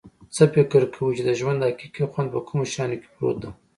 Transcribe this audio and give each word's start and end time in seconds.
څه 0.35 0.43
فکر 0.53 0.81
کویچې 0.93 1.23
د 1.25 1.29
ژوند 1.39 1.65
حقیقي 1.67 2.03
خوند 2.11 2.27
په 2.33 2.39
کومو 2.47 2.69
شیانو 2.71 2.99
کې 3.01 3.09
پروت 3.15 3.37
ده 3.43 3.49